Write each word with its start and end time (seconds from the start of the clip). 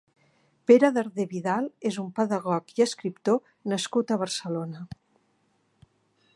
Pere 0.69 0.87
Darder 0.95 1.25
Vidal 1.33 1.67
és 1.91 1.99
un 2.03 2.07
pedagog 2.21 2.73
i 2.79 2.85
escriptor 2.87 3.39
nascut 3.75 4.15
a 4.17 4.21
Barcelona. 4.23 4.85